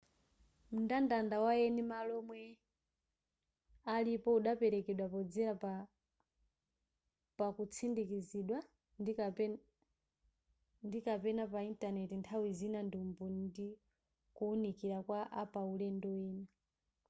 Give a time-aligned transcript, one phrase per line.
[0.75, 2.41] mndandanda wa eni malo omwe
[3.95, 5.53] alipo udaperekedwa podzera
[7.39, 8.59] pakutsindikizidwa
[10.89, 13.67] ndi/ kapena pa intaneti nthawi zina ndi umboni ndi
[14.35, 16.45] kuwunikira kwa apaulendo ena